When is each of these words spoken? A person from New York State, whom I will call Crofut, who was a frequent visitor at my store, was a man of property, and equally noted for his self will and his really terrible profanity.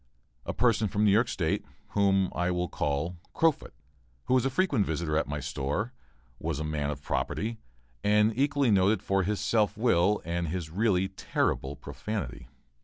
A 0.47 0.51
person 0.53 0.87
from 0.87 1.05
New 1.05 1.11
York 1.11 1.27
State, 1.27 1.63
whom 1.89 2.31
I 2.33 2.49
will 2.49 2.67
call 2.67 3.17
Crofut, 3.35 3.71
who 4.23 4.33
was 4.33 4.45
a 4.45 4.49
frequent 4.49 4.83
visitor 4.83 5.15
at 5.15 5.27
my 5.27 5.39
store, 5.39 5.93
was 6.39 6.59
a 6.59 6.63
man 6.63 6.89
of 6.89 7.03
property, 7.03 7.59
and 8.03 8.33
equally 8.35 8.71
noted 8.71 9.03
for 9.03 9.21
his 9.21 9.39
self 9.39 9.77
will 9.77 10.19
and 10.25 10.47
his 10.47 10.71
really 10.71 11.07
terrible 11.09 11.75
profanity. 11.75 12.47